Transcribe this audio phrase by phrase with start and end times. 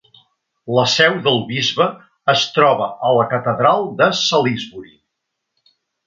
[0.75, 1.85] La seu del bisbe
[2.33, 4.95] es troba a la catedral de Salisbury.